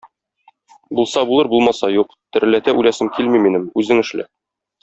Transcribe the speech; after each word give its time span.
Булса 0.99 1.23
булыр, 1.33 1.51
булмаса 1.51 1.91
юк, 1.97 2.17
тереләтә 2.37 2.77
үләсем 2.81 3.15
килми 3.19 3.47
минем, 3.47 3.73
үзең 3.83 4.07
эшлә. 4.07 4.31